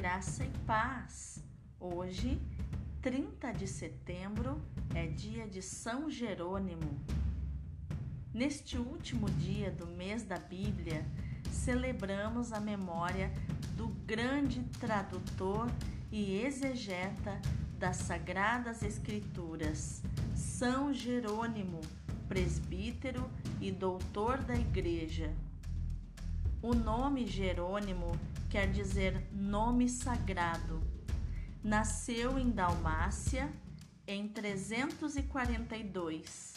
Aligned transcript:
Graça 0.00 0.42
e 0.42 0.50
paz. 0.66 1.44
Hoje, 1.78 2.40
30 3.02 3.52
de 3.52 3.66
setembro, 3.66 4.58
é 4.94 5.06
dia 5.06 5.46
de 5.46 5.60
São 5.60 6.08
Jerônimo. 6.08 6.98
Neste 8.32 8.78
último 8.78 9.28
dia 9.28 9.70
do 9.70 9.86
mês 9.86 10.22
da 10.22 10.38
Bíblia, 10.38 11.04
celebramos 11.52 12.50
a 12.50 12.58
memória 12.58 13.30
do 13.76 13.88
grande 14.06 14.62
tradutor 14.80 15.70
e 16.10 16.40
exegeta 16.46 17.38
das 17.78 17.96
Sagradas 17.96 18.82
Escrituras, 18.82 20.02
São 20.34 20.94
Jerônimo, 20.94 21.82
presbítero 22.26 23.30
e 23.60 23.70
doutor 23.70 24.38
da 24.38 24.54
Igreja. 24.54 25.30
O 26.62 26.74
nome 26.74 27.26
Jerônimo 27.26 28.12
quer 28.50 28.70
dizer 28.70 29.26
nome 29.32 29.88
sagrado. 29.88 30.82
Nasceu 31.64 32.38
em 32.38 32.50
Dalmácia 32.50 33.50
em 34.06 34.28
342. 34.28 36.52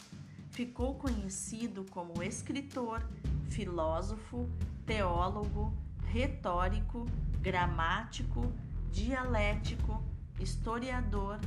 Ficou 0.52 0.96
conhecido 0.96 1.86
como 1.90 2.22
escritor, 2.22 3.02
filósofo, 3.50 4.50
teólogo, 4.86 5.74
retórico, 6.08 7.06
gramático, 7.40 8.52
dialético, 8.92 10.04
historiador, 10.38 11.40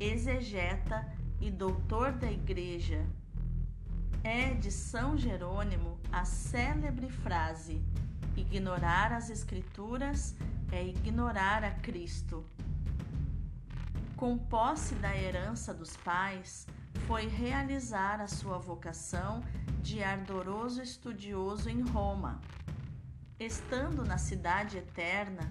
exegeta 0.00 1.06
e 1.40 1.48
doutor 1.48 2.10
da 2.10 2.28
Igreja. 2.28 3.06
É 4.22 4.52
de 4.52 4.70
São 4.70 5.16
Jerônimo 5.16 5.98
a 6.12 6.26
célebre 6.26 7.08
frase: 7.08 7.82
Ignorar 8.36 9.14
as 9.14 9.30
Escrituras 9.30 10.36
é 10.70 10.84
ignorar 10.84 11.64
a 11.64 11.70
Cristo. 11.70 12.44
Com 14.16 14.36
posse 14.36 14.94
da 14.96 15.16
herança 15.16 15.72
dos 15.72 15.96
pais, 15.96 16.66
foi 17.06 17.28
realizar 17.28 18.20
a 18.20 18.28
sua 18.28 18.58
vocação 18.58 19.42
de 19.82 20.02
ardoroso 20.02 20.82
estudioso 20.82 21.70
em 21.70 21.80
Roma. 21.80 22.42
Estando 23.38 24.04
na 24.04 24.18
Cidade 24.18 24.76
Eterna, 24.76 25.50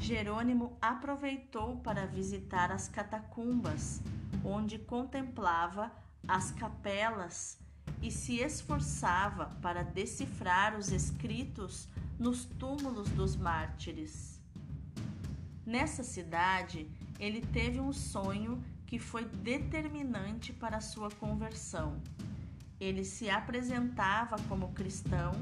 Jerônimo 0.00 0.76
aproveitou 0.82 1.76
para 1.76 2.06
visitar 2.06 2.72
as 2.72 2.88
catacumbas, 2.88 4.02
onde 4.44 4.80
contemplava 4.80 5.92
as 6.26 6.50
capelas 6.50 7.62
e 8.04 8.10
se 8.10 8.36
esforçava 8.40 9.46
para 9.62 9.82
decifrar 9.82 10.76
os 10.76 10.92
escritos 10.92 11.88
nos 12.18 12.44
túmulos 12.44 13.08
dos 13.08 13.34
mártires. 13.34 14.38
Nessa 15.64 16.02
cidade, 16.02 16.86
ele 17.18 17.40
teve 17.40 17.80
um 17.80 17.94
sonho 17.94 18.62
que 18.86 18.98
foi 18.98 19.24
determinante 19.24 20.52
para 20.52 20.82
sua 20.82 21.10
conversão. 21.12 21.98
Ele 22.78 23.06
se 23.06 23.30
apresentava 23.30 24.36
como 24.50 24.74
cristão 24.74 25.32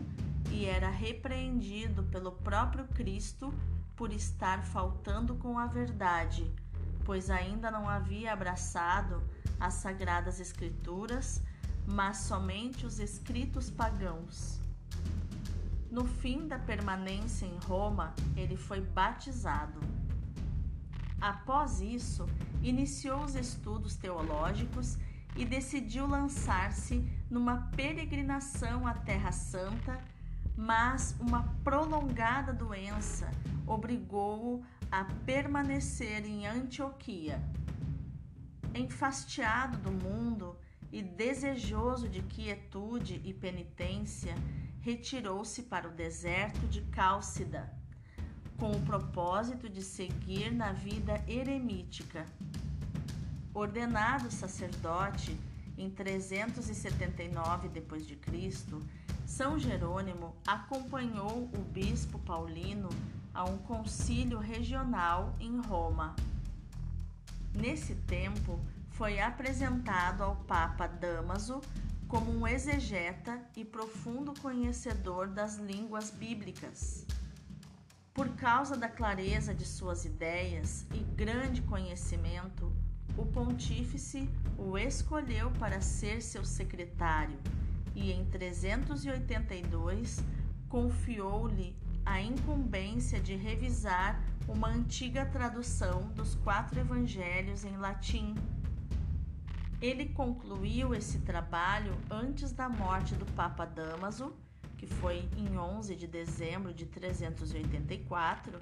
e 0.53 0.65
era 0.65 0.89
repreendido 0.89 2.05
pelo 2.05 2.31
próprio 2.31 2.87
Cristo 2.95 3.53
por 3.97 4.13
estar 4.13 4.65
faltando 4.65 5.35
com 5.35 5.59
a 5.59 5.67
verdade, 5.67 6.49
pois 7.05 7.29
ainda 7.29 7.73
não 7.73 7.89
havia 7.89 8.33
abraçado 8.33 9.21
as 9.59 9.75
sagradas 9.75 10.39
Escrituras, 10.39 11.43
mas 11.87 12.19
somente 12.19 12.87
os 12.87 12.99
escritos 12.99 13.71
pagãos. 13.71 14.61
No 15.91 16.07
fim 16.07 16.49
da 16.49 16.59
permanência 16.59 17.45
em 17.45 17.59
Roma, 17.67 18.15
ele 18.37 18.57
foi 18.57 18.81
batizado. 18.81 19.81
Após 21.21 21.81
isso, 21.81 22.27
iniciou 22.63 23.23
os 23.23 23.35
estudos 23.35 23.95
teológicos 23.95 24.97
e 25.37 25.45
decidiu 25.45 26.07
lançar-se 26.07 27.07
numa 27.31 27.69
peregrinação 27.77 28.87
à 28.87 28.95
Terra 28.95 29.33
Santa, 29.33 29.99
mas 30.57 31.15
uma 31.21 31.43
prolongada 31.63 32.53
doença 32.53 33.31
obrigou-o 33.67 34.65
a 34.91 35.05
permanecer 35.25 36.27
em 36.27 36.47
Antioquia. 36.47 37.43
Enfastiado 38.75 39.79
do 39.79 39.91
mundo 39.91 40.57
e 40.93 41.03
desejoso 41.03 42.09
de 42.09 42.23
quietude 42.23 43.21
e 43.25 43.33
penitência, 43.33 44.35
retirou-se 44.81 45.63
para 45.63 45.89
o 45.89 45.93
deserto 45.93 46.67
de 46.67 46.83
Cálcida, 46.83 47.73
com 48.59 48.71
o 48.71 48.83
propósito 48.83 49.69
de 49.69 49.83
seguir 49.83 50.53
na 50.53 50.73
vida 50.73 51.25
eremítica. 51.27 52.27
Ordenado 53.55 54.31
sacerdote 54.31 55.39
em 55.79 55.89
379 55.89 57.69
d.C., 57.69 58.59
São 59.25 59.59
Jerônimo 59.59 60.37
acompanhou 60.47 61.51
o 61.57 61.59
bispo 61.73 62.19
Paulino 62.19 62.91
a 63.33 63.45
um 63.45 63.57
concílio 63.59 64.39
regional 64.39 65.35
em 65.41 65.59
Roma. 65.61 66.15
Nesse 67.55 67.95
tempo, 67.95 68.61
foi 68.93 69.21
apresentado 69.21 70.23
ao 70.23 70.37
Papa 70.37 70.87
Damaso 70.87 71.61
como 72.09 72.31
um 72.31 72.47
exegeta 72.47 73.41
e 73.57 73.65
profundo 73.65 74.35
conhecedor 74.41 75.29
das 75.29 75.57
línguas 75.57 76.11
bíblicas. 76.11 77.07
Por 78.13 78.29
causa 78.37 78.77
da 78.77 78.89
clareza 78.89 79.55
de 79.55 79.65
suas 79.65 80.05
ideias 80.05 80.87
e 80.93 80.99
grande 80.99 81.63
conhecimento, 81.63 82.71
o 83.17 83.25
pontífice 83.25 84.29
o 84.59 84.77
escolheu 84.77 85.51
para 85.53 85.81
ser 85.81 86.21
seu 86.21 86.45
secretário 86.45 87.39
e 87.95 88.13
em 88.13 88.25
382 88.27 90.23
confiou-lhe 90.69 91.75
a 92.05 92.21
incumbência 92.21 93.21
de 93.21 93.37
revisar 93.37 94.23
uma 94.49 94.69
antiga 94.69 95.25
tradução 95.25 96.09
dos 96.15 96.35
quatro 96.35 96.79
evangelhos 96.79 97.65
em 97.65 97.77
latim 97.77 98.35
ele 99.83 100.11
concluiu 100.11 100.95
esse 100.95 101.19
trabalho 101.19 101.93
antes 102.09 102.53
da 102.53 102.69
morte 102.69 103.17
do 103.17 103.27
Papa 103.33 103.67
Damaso, 103.67 104.33
que 104.79 104.87
foi 104.87 105.29
em 105.37 105.59
11 105.59 105.97
de 105.97 106.07
dezembro 106.07 106.73
de 106.73 106.87
384, 106.87 108.61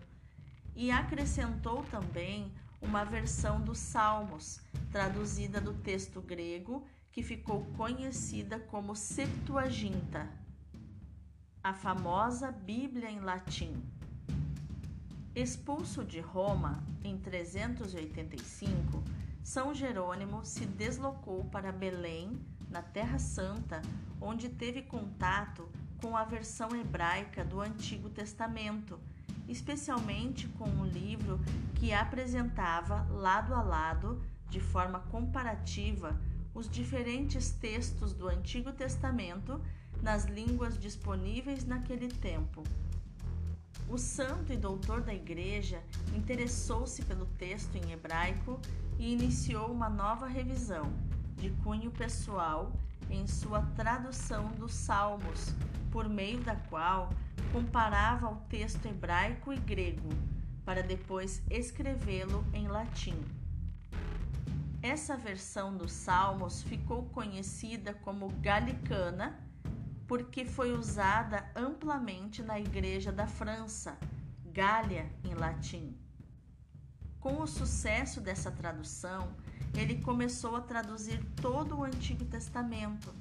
e 0.75 0.91
acrescentou 0.91 1.85
também 1.91 2.51
uma 2.81 3.05
versão 3.05 3.61
dos 3.61 3.79
Salmos, 3.79 4.63
traduzida 4.91 5.61
do 5.61 5.75
texto 5.75 6.23
grego, 6.23 6.87
que 7.13 7.23
ficou 7.23 7.67
conhecida 7.77 8.59
como 8.59 8.97
Septuaginta, 8.97 10.27
a 11.63 11.75
famosa 11.75 12.51
Bíblia 12.51 13.11
em 13.11 13.21
latim. 13.21 13.75
Expulso 15.35 16.03
de 16.03 16.21
Roma 16.21 16.83
em 17.05 17.19
385, 17.19 19.20
são 19.43 19.75
Jerônimo 19.75 20.45
se 20.45 20.67
deslocou 20.67 21.45
para 21.45 21.73
Belém, 21.73 22.39
na 22.69 22.83
Terra 22.83 23.19
Santa, 23.19 23.83
onde 24.21 24.49
teve 24.49 24.83
contato 24.83 25.69
com 26.01 26.17
a 26.17 26.25
versão 26.25 26.69
hebraica 26.75 27.45
do 27.45 27.61
Antigo 27.61 28.09
Testamento, 28.09 28.99
especialmente 29.49 30.47
com 30.49 30.69
um 30.69 30.87
livro 30.87 31.41
que 31.75 31.93
apresentava 31.93 33.07
lado 33.11 33.55
a 33.55 33.63
lado, 33.63 34.23
de 34.49 34.61
forma 34.61 35.01
comparativa, 35.01 36.19
os 36.55 36.69
diferentes 36.69 37.51
textos 37.51 38.13
do 38.13 38.29
Antigo 38.29 38.73
Testamento 38.73 39.61
nas 40.03 40.25
línguas 40.25 40.79
disponíveis 40.79 41.65
naquele 41.65 42.09
tempo. 42.09 42.63
O 43.91 43.99
santo 43.99 44.53
e 44.53 44.57
doutor 44.57 45.01
da 45.01 45.13
Igreja 45.13 45.83
interessou-se 46.15 47.03
pelo 47.03 47.27
texto 47.27 47.75
em 47.75 47.91
hebraico 47.91 48.61
e 49.01 49.13
iniciou 49.13 49.67
uma 49.67 49.91
nova 49.91 50.29
revisão, 50.29 50.93
de 51.37 51.51
cunho 51.65 51.91
pessoal, 51.91 52.73
em 53.11 53.27
sua 53.27 53.63
tradução 53.75 54.53
dos 54.53 54.73
Salmos, 54.73 55.53
por 55.91 56.09
meio 56.09 56.39
da 56.39 56.55
qual 56.55 57.11
comparava 57.53 58.31
o 58.31 58.37
texto 58.49 58.87
hebraico 58.87 59.53
e 59.53 59.59
grego, 59.59 60.11
para 60.65 60.85
depois 60.85 61.43
escrevê-lo 61.51 62.45
em 62.55 62.69
latim. 62.69 63.21
Essa 64.81 65.17
versão 65.17 65.77
dos 65.77 65.91
Salmos 65.91 66.63
ficou 66.63 67.07
conhecida 67.07 67.93
como 67.93 68.29
Galicana 68.41 69.37
porque 70.11 70.45
foi 70.45 70.73
usada 70.73 71.49
amplamente 71.55 72.43
na 72.43 72.59
Igreja 72.59 73.13
da 73.13 73.29
França, 73.29 73.97
Gália 74.53 75.09
em 75.23 75.35
latim. 75.35 75.97
Com 77.21 77.41
o 77.41 77.47
sucesso 77.47 78.21
dessa 78.21 78.51
tradução, 78.51 79.29
ele 79.73 80.03
começou 80.03 80.57
a 80.57 80.63
traduzir 80.63 81.25
todo 81.41 81.77
o 81.77 81.85
Antigo 81.85 82.25
Testamento, 82.25 83.15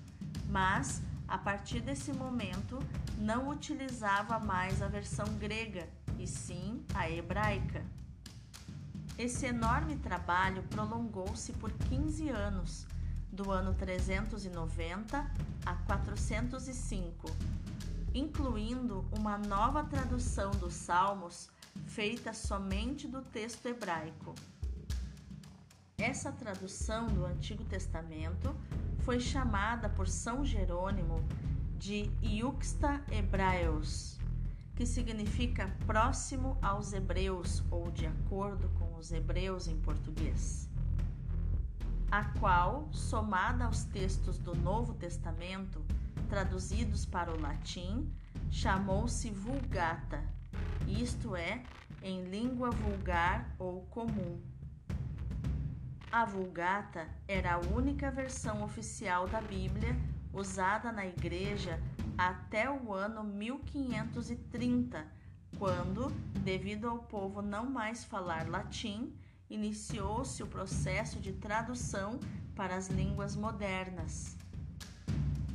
mas 0.49 0.99
a 1.27 1.37
partir 1.37 1.79
desse 1.79 2.11
momento 2.11 2.79
não 3.19 3.49
utilizava 3.49 4.39
mais 4.39 4.81
a 4.81 4.87
versão 4.87 5.27
grega 5.37 5.87
e 6.17 6.25
sim 6.25 6.83
a 6.95 7.07
hebraica. 7.07 7.85
Esse 9.15 9.45
enorme 9.45 9.95
trabalho 9.97 10.63
prolongou-se 10.63 11.53
por 11.53 11.71
15 11.71 12.29
anos, 12.29 12.87
do 13.31 13.51
ano 13.51 13.73
390 13.73 15.31
a 15.65 15.73
405, 15.75 17.29
incluindo 18.13 19.05
uma 19.17 19.37
nova 19.37 19.83
tradução 19.83 20.51
dos 20.51 20.73
Salmos 20.73 21.49
feita 21.87 22.33
somente 22.33 23.07
do 23.07 23.21
texto 23.21 23.67
hebraico. 23.67 24.33
Essa 25.97 26.31
tradução 26.31 27.07
do 27.07 27.25
Antigo 27.25 27.63
Testamento 27.65 28.55
foi 28.99 29.19
chamada 29.19 29.89
por 29.89 30.07
São 30.07 30.45
Jerônimo 30.45 31.23
de 31.77 32.09
Iuxta 32.21 33.03
Hebraeus, 33.11 34.17
que 34.75 34.85
significa 34.85 35.73
próximo 35.85 36.57
aos 36.61 36.93
hebreus 36.93 37.63
ou 37.69 37.91
de 37.91 38.05
acordo 38.05 38.69
com 38.79 38.95
os 38.95 39.11
hebreus 39.11 39.67
em 39.67 39.77
português. 39.77 40.69
A 42.11 42.23
qual, 42.39 42.89
somada 42.91 43.65
aos 43.65 43.83
textos 43.83 44.39
do 44.39 44.55
Novo 44.55 44.95
Testamento, 44.95 45.85
traduzidos 46.27 47.05
para 47.05 47.31
o 47.31 47.39
latim, 47.39 48.11
chamou-se 48.49 49.29
Vulgata, 49.29 50.23
isto 50.87 51.35
é, 51.35 51.61
em 52.01 52.23
língua 52.23 52.71
vulgar 52.71 53.53
ou 53.59 53.83
comum. 53.91 54.41
A 56.11 56.25
Vulgata 56.25 57.07
era 57.27 57.53
a 57.53 57.59
única 57.59 58.09
versão 58.09 58.63
oficial 58.63 59.27
da 59.27 59.39
Bíblia 59.39 59.95
usada 60.33 60.91
na 60.91 61.05
Igreja 61.05 61.79
até 62.17 62.67
o 62.71 62.91
ano 62.91 63.23
1530, 63.23 65.05
quando, 65.59 66.09
devido 66.43 66.89
ao 66.89 66.97
povo 66.97 67.43
não 67.43 67.69
mais 67.69 68.03
falar 68.03 68.49
latim, 68.49 69.13
iniciou-se 69.49 70.43
o 70.43 70.47
processo 70.47 71.19
de 71.19 71.33
tradução 71.33 72.19
para 72.55 72.75
as 72.75 72.87
línguas 72.87 73.35
modernas. 73.35 74.37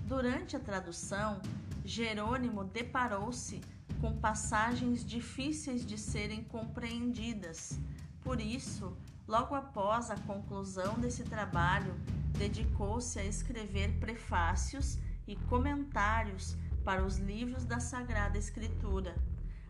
Durante 0.07 0.57
a 0.57 0.61
tradução, 0.61 1.41
Jerônimo 1.85 2.65
deparou-se 2.65 3.61
com 4.01 4.17
passagens 4.19 5.05
difíceis 5.05 5.85
de 5.85 5.97
serem 5.97 6.43
compreendidas. 6.45 7.79
Por 8.23 8.41
isso, 8.41 8.97
logo 9.27 9.55
após 9.55 10.11
a 10.11 10.17
conclusão 10.17 10.99
desse 10.99 11.25
trabalho, 11.25 11.95
dedicou-se 12.37 13.19
a 13.19 13.25
escrever 13.25 13.99
prefácios 13.99 14.99
e 15.27 15.37
comentários 15.37 16.57
para 16.85 17.05
os 17.05 17.17
livros 17.17 17.65
da 17.65 17.81
Sagrada 17.81 18.37
Escritura, 18.37 19.15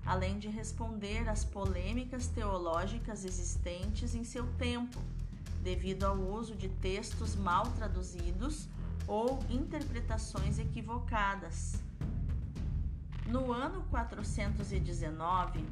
além 0.07 0.39
de 0.39 0.49
responder 0.49 1.29
às 1.29 1.45
polêmicas 1.45 2.27
teológicas 2.27 3.25
existentes 3.25 4.15
em 4.15 4.25
seu 4.25 4.47
tempo, 4.55 5.01
devido 5.63 6.05
ao 6.05 6.17
uso 6.17 6.55
de 6.55 6.69
textos 6.69 7.35
mal 7.35 7.65
traduzidos 7.73 8.69
ou 9.07 9.39
interpretações 9.49 10.59
equivocadas. 10.59 11.83
No 13.27 13.53
ano 13.53 13.85
419, 13.91 15.65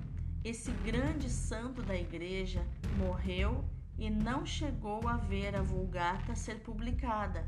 esse 0.43 0.71
grande 0.85 1.29
santo 1.29 1.83
da 1.83 1.95
Igreja 1.95 2.67
morreu 2.97 3.65
e 3.99 4.09
não 4.09 4.47
chegou 4.47 5.07
a 5.07 5.17
ver 5.17 5.55
a 5.55 5.63
Vulgata 5.63 6.35
ser 6.35 6.61
publicada. 6.61 7.45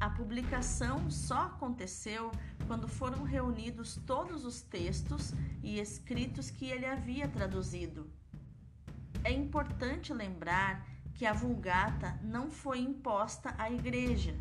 A 0.00 0.10
publicação 0.10 1.10
só 1.10 1.42
aconteceu 1.42 2.30
quando 2.66 2.88
foram 2.88 3.22
reunidos 3.22 3.98
todos 4.06 4.44
os 4.44 4.60
textos 4.60 5.32
e 5.62 5.78
escritos 5.78 6.50
que 6.50 6.66
ele 6.66 6.86
havia 6.86 7.28
traduzido. 7.28 8.10
É 9.24 9.32
importante 9.32 10.12
lembrar 10.12 10.86
que 11.14 11.24
a 11.24 11.32
Vulgata 11.32 12.18
não 12.22 12.50
foi 12.50 12.80
imposta 12.80 13.54
à 13.58 13.70
Igreja 13.70 14.34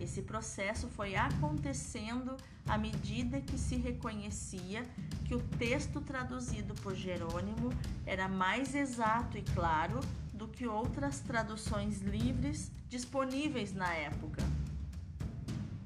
esse 0.00 0.22
processo 0.22 0.88
foi 0.88 1.14
acontecendo 1.14 2.36
à 2.66 2.76
medida 2.78 3.40
que 3.40 3.58
se 3.58 3.76
reconhecia 3.76 4.84
que 5.24 5.34
o 5.34 5.40
texto 5.58 6.00
traduzido 6.00 6.74
por 6.74 6.94
Jerônimo 6.94 7.70
era 8.06 8.28
mais 8.28 8.74
exato 8.74 9.38
e 9.38 9.42
claro 9.42 10.00
do 10.32 10.48
que 10.48 10.66
outras 10.66 11.20
traduções 11.20 12.00
livres 12.00 12.70
disponíveis 12.88 13.72
na 13.72 13.92
época. 13.94 14.42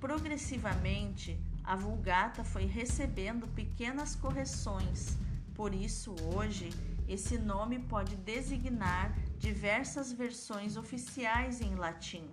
Progressivamente, 0.01 1.39
a 1.67 1.75
Vulgata 1.75 2.45
foi 2.45 2.65
recebendo 2.65 3.49
pequenas 3.49 4.15
correções, 4.15 5.19
por 5.53 5.75
isso 5.75 6.15
hoje 6.33 6.71
esse 7.09 7.37
nome 7.39 7.81
pode 7.81 8.15
designar 8.17 9.13
diversas 9.37 10.13
versões 10.13 10.77
oficiais 10.77 11.61
em 11.61 11.75
latim. 11.75 12.25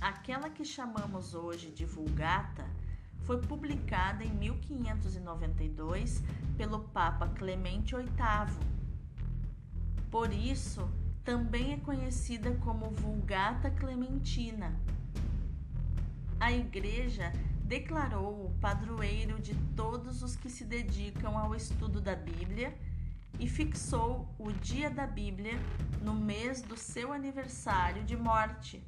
Aquela 0.00 0.48
que 0.48 0.64
chamamos 0.64 1.34
hoje 1.34 1.70
de 1.70 1.84
Vulgata 1.84 2.64
foi 3.22 3.40
publicada 3.40 4.22
em 4.22 4.30
1592 4.30 6.22
pelo 6.56 6.80
Papa 6.80 7.26
Clemente 7.28 7.96
VIII. 7.96 8.04
Por 10.10 10.32
isso, 10.32 10.88
também 11.24 11.72
é 11.72 11.78
conhecida 11.78 12.54
como 12.56 12.90
Vulgata 12.90 13.70
Clementina. 13.70 14.78
A 16.38 16.52
Igreja 16.52 17.32
declarou 17.74 18.46
o 18.46 18.50
padroeiro 18.60 19.40
de 19.40 19.52
todos 19.74 20.22
os 20.22 20.36
que 20.36 20.48
se 20.48 20.64
dedicam 20.64 21.36
ao 21.36 21.56
estudo 21.56 22.00
da 22.00 22.14
Bíblia 22.14 22.72
e 23.40 23.48
fixou 23.48 24.32
o 24.38 24.52
dia 24.52 24.88
da 24.88 25.08
Bíblia 25.08 25.54
no 26.00 26.14
mês 26.14 26.62
do 26.62 26.76
seu 26.76 27.12
aniversário 27.12 28.04
de 28.04 28.16
morte 28.16 28.80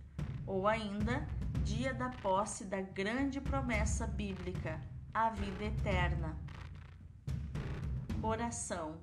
ou 0.47 0.69
ainda 0.69 1.27
dia 1.65 1.93
da 1.93 2.11
posse 2.11 2.65
da 2.65 2.81
grande 2.81 3.41
promessa 3.41 4.07
bíblica, 4.07 4.81
a 5.13 5.31
vida 5.31 5.65
eterna. 5.65 6.37
Oração. 8.23 9.01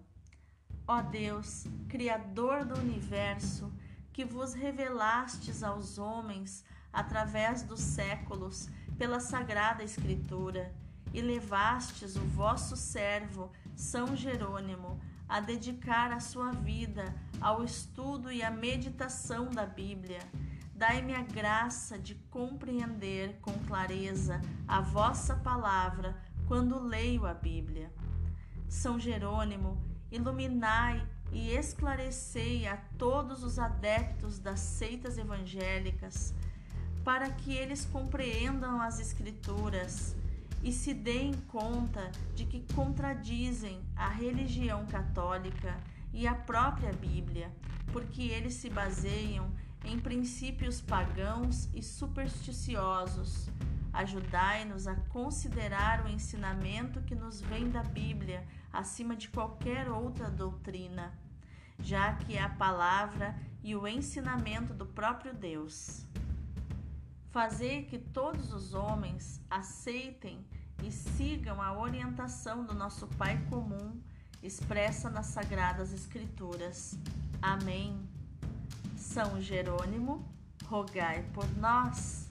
Ó 0.87 1.01
Deus, 1.01 1.65
Criador 1.89 2.63
do 2.63 2.79
universo, 2.79 3.69
que 4.13 4.23
vos 4.23 4.53
revelastes 4.53 5.61
aos 5.61 5.97
homens 5.97 6.63
através 6.93 7.63
dos 7.63 7.81
séculos 7.81 8.69
pela 8.97 9.19
sagrada 9.19 9.83
Escritura, 9.83 10.73
e 11.13 11.21
levastes 11.21 12.15
o 12.15 12.21
vosso 12.21 12.75
servo, 12.75 13.51
São 13.75 14.15
Jerônimo, 14.15 14.99
a 15.29 15.39
dedicar 15.39 16.11
a 16.11 16.19
sua 16.19 16.51
vida 16.51 17.13
ao 17.39 17.63
estudo 17.63 18.31
e 18.31 18.41
à 18.41 18.49
meditação 18.49 19.49
da 19.49 19.65
Bíblia 19.65 20.19
Dai-me 20.75 21.13
a 21.13 21.21
graça 21.21 21.97
de 21.97 22.15
compreender 22.29 23.37
com 23.41 23.53
clareza 23.67 24.41
a 24.67 24.81
vossa 24.81 25.35
palavra 25.35 26.13
quando 26.47 26.77
leio 26.77 27.25
a 27.25 27.33
Bíblia. 27.33 27.89
São 28.67 28.99
Jerônimo, 28.99 29.81
iluminai 30.11 31.07
e 31.31 31.51
esclarecei 31.51 32.67
a 32.67 32.75
todos 32.97 33.43
os 33.43 33.59
adeptos 33.59 34.39
das 34.39 34.59
seitas 34.59 35.17
evangélicas, 35.17 36.33
para 37.03 37.29
que 37.29 37.53
eles 37.53 37.85
compreendam 37.85 38.81
as 38.81 38.99
Escrituras 38.99 40.15
e 40.63 40.71
se 40.71 40.93
deem 40.93 41.33
conta 41.49 42.09
de 42.33 42.45
que 42.45 42.65
contradizem 42.73 43.81
a 43.95 44.07
religião 44.07 44.85
católica 44.85 45.77
e 46.13 46.25
a 46.25 46.33
própria 46.33 46.93
Bíblia, 46.93 47.51
porque 47.91 48.21
eles 48.21 48.53
se 48.53 48.69
baseiam 48.69 49.51
em 49.83 49.99
princípios 49.99 50.79
pagãos 50.79 51.67
e 51.73 51.83
supersticiosos. 51.83 53.49
Ajudai-nos 53.91 54.87
a 54.87 54.95
considerar 54.95 56.05
o 56.05 56.09
ensinamento 56.09 57.01
que 57.01 57.13
nos 57.13 57.41
vem 57.41 57.69
da 57.69 57.83
Bíblia 57.83 58.45
acima 58.71 59.15
de 59.15 59.27
qualquer 59.27 59.89
outra 59.89 60.29
doutrina, 60.29 61.13
já 61.79 62.13
que 62.13 62.35
é 62.35 62.41
a 62.41 62.49
palavra 62.49 63.35
e 63.61 63.75
o 63.75 63.85
ensinamento 63.85 64.73
do 64.73 64.85
próprio 64.85 65.33
Deus. 65.33 66.05
Fazer 67.33 67.85
que 67.85 67.97
todos 67.97 68.53
os 68.53 68.75
homens 68.75 69.41
aceitem 69.49 70.45
e 70.83 70.91
sigam 70.91 71.59
a 71.59 71.75
orientação 71.75 72.63
do 72.63 72.75
nosso 72.75 73.07
Pai 73.07 73.43
comum 73.49 73.99
expressa 74.43 75.09
nas 75.09 75.25
Sagradas 75.25 75.91
Escrituras. 75.91 76.95
Amém. 77.41 78.07
São 78.95 79.41
Jerônimo, 79.41 80.23
rogai 80.67 81.23
por 81.33 81.49
nós. 81.57 82.22